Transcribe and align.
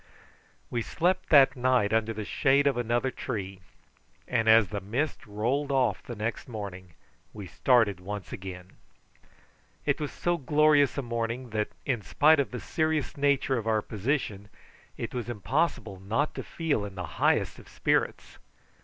We 0.71 0.81
slept 0.81 1.29
that 1.29 1.55
night 1.55 1.93
under 1.93 2.11
the 2.11 2.25
shade 2.25 2.65
of 2.65 2.75
another 2.75 3.11
tree, 3.11 3.59
and 4.27 4.49
as 4.49 4.69
the 4.69 4.81
mist 4.81 5.27
rolled 5.27 5.71
off 5.71 6.01
the 6.01 6.15
next 6.15 6.47
morning 6.49 6.95
we 7.33 7.45
started 7.45 7.99
once 7.99 8.33
again. 8.33 8.71
It 9.85 10.01
was 10.01 10.11
so 10.11 10.37
glorious 10.39 10.97
a 10.97 11.03
morning 11.03 11.51
that, 11.51 11.67
in 11.85 12.01
spite 12.01 12.39
of 12.39 12.49
the 12.49 12.59
serious 12.59 13.15
nature 13.15 13.59
of 13.59 13.67
our 13.67 13.83
position, 13.83 14.49
it 14.97 15.13
was 15.13 15.29
impossible 15.29 15.99
not 15.99 16.33
to 16.33 16.41
feel 16.41 16.83
in 16.83 16.95
the 16.95 17.05
highest 17.21 17.59
of 17.59 17.69
spirits. 17.69 18.39